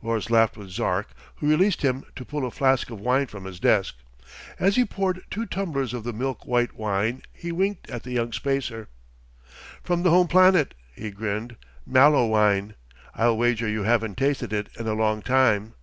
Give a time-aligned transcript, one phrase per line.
[0.00, 1.08] Lors laughed with Zark,
[1.38, 3.96] who released him to pull a flask of wine from his desk.
[4.60, 8.30] As he poured two tumblers of the milk white wine, he winked at the young
[8.32, 8.86] spacer.
[9.82, 11.56] "From the home planet," he grinned.
[11.84, 12.74] "Mallowine.
[13.16, 15.74] I'll wager you haven't tasted it in a long time."